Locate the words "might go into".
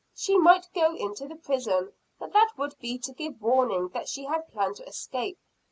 0.35-1.27